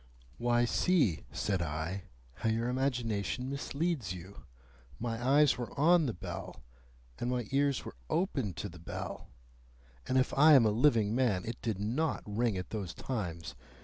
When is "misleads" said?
3.51-4.15